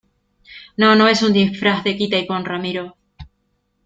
no, 0.77 0.95
no 0.95 1.07
es 1.09 1.21
un 1.21 1.31
disfraz 1.31 1.83
de 1.83 1.95
quita 1.95 2.17
y 2.17 2.25
pon, 2.31 2.43
Ramiro. 2.43 2.85